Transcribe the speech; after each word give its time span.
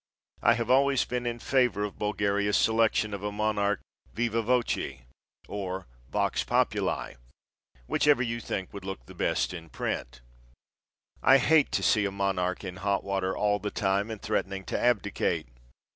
I 0.41 0.53
have 0.55 0.71
always 0.71 1.05
been 1.05 1.27
in 1.27 1.37
favor 1.37 1.83
of 1.83 1.99
Bulgaria's 1.99 2.57
selection 2.57 3.13
of 3.13 3.21
a 3.21 3.31
monarch 3.31 3.81
viva 4.15 4.41
voce 4.41 5.03
or 5.47 5.85
vox 6.09 6.43
populi, 6.43 7.13
whichever 7.85 8.23
you 8.23 8.39
think 8.39 8.73
would 8.73 8.83
look 8.83 9.05
the 9.05 9.13
best 9.13 9.53
in 9.53 9.69
print. 9.69 10.21
I 11.21 11.37
hate 11.37 11.71
to 11.73 11.83
see 11.83 12.05
a 12.05 12.11
monarch 12.11 12.63
in 12.63 12.77
hot 12.77 13.03
water 13.03 13.37
all 13.37 13.59
the 13.59 13.69
time 13.69 14.09
and 14.09 14.19
threatening 14.19 14.63
to 14.65 14.79
abdicate. 14.79 15.45